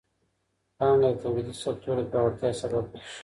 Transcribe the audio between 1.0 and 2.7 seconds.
د توليدي سکتور د پياوړتيا